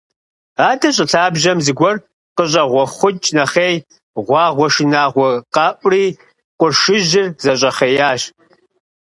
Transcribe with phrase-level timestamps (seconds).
[0.69, 1.95] Адэ щӏы лъабжьэм зыгуэр
[2.35, 3.75] къыщӏэгъуэхъукӏ нэхъей,
[4.27, 6.05] гъуагъуэ шынагъуэ къэӏури,
[6.59, 8.21] къуршыжьыр зэщӏэхъеящ.